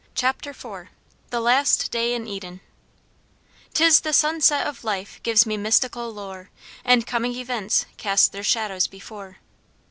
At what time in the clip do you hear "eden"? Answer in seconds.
2.27-2.61